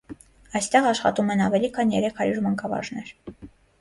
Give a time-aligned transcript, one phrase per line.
[0.59, 3.13] Այստեղ աշխատում են ավելի քան երեք հարյուր մանկավարժներ։